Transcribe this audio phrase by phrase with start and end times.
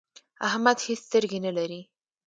[0.47, 1.81] احمد هيڅ سترګې نه لري.